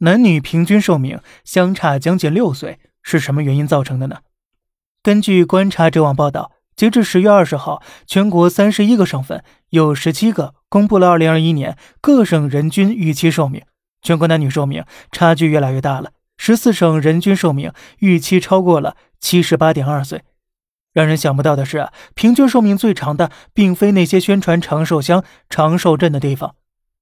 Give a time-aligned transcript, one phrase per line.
[0.00, 4.18] 男女平均寿命相差将近六岁，是什么原因造成的呢？
[5.02, 13.64] 根据观察者网报道，截至十月二十号，全国三十一个省份有十七个公布了二零二一年各省人均预期寿命，
[14.00, 16.12] 全国男女寿命差距越来越大了。
[16.36, 20.22] 十四省人均寿命预期超过了七十八点二岁。
[20.92, 26.54] 让人想不到的是，平均寿命最长的并非那些宣传长寿乡、长寿镇的地方，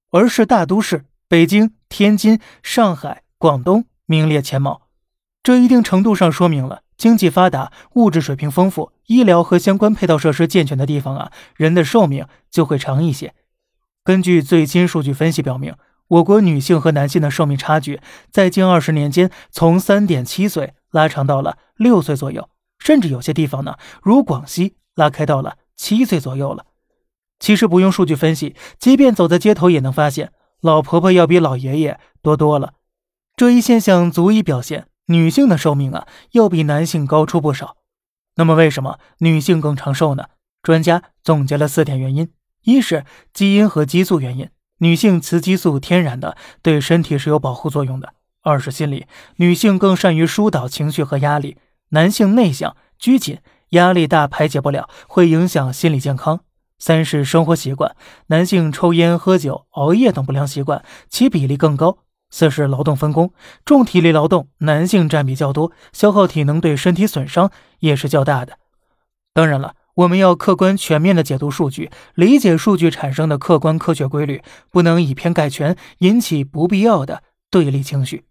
[0.09, 4.83] 而是大都市北京、天津、上海、广东名列前茅。
[5.43, 13.33] 这一定程度上说明了经济发达、物质水平丰富、医疗和相关配套设施健全的地方啊，人的寿命就会长一些。
[14.05, 15.75] 根据最新数据分析表明，
[16.07, 17.99] 我国女性和男性的寿命差距
[18.31, 22.49] 在近二十年间从三点七岁拉长到了六岁左右。
[22.79, 26.67] 甚至有些地方呢，如广西拉开到了七岁左右了。
[27.37, 32.73] 其实不用数据分析，即便走在街头也能发现，老婆婆要比老爷爷多多了。
[33.35, 37.77] 这一现象足以表现女性的寿命啊，要比男性高出不少。
[38.35, 40.25] 那么为什么女性更长寿呢？
[40.61, 42.31] 专家总结了四点原因：
[42.63, 48.09] 一是基因和激素原因，女性雌激素天然的对身体是有保护作用的；
[48.41, 49.05] 二是心理，
[49.37, 51.57] 女性更善于疏导情绪和压力。
[51.89, 56.41] 男性内向拘谨，压力大排解不了，会影响心理健康。
[56.79, 57.95] 三是生活习惯，
[58.27, 61.99] 男性抽烟、喝酒、熬夜等不良习惯其比例更高。
[62.29, 63.31] 四是劳动分工，
[63.63, 68.57] 重体力劳动男性占比较多，消耗体能对身体损伤也是较大的。
[69.33, 78.25] 当然了，我们要客观全面的解读数据，理解数据产生的客观科学规律，不能以偏概全，引起不必要的对立情绪。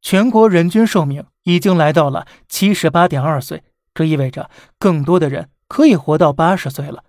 [0.00, 7.04] 全国人均寿命已经来到了七十八点二岁，这意味着更多的人可以活到八十岁了。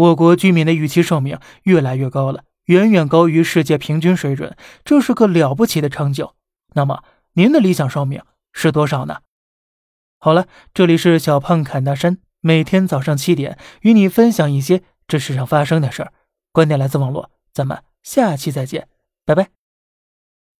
[0.00, 6.34] 我国居民的预期寿命越来越高了，远远高于世界平均水准，这是个了不起的成就。
[6.74, 9.18] 那么，您的理想寿命是多少呢？
[10.18, 16.12] 好了，这里是小胖侃大山，每天早上七点与你分享一些这世上发生的事儿，
[16.50, 18.88] 观点来自网络，咱们下期再见，
[19.26, 19.59] 拜拜。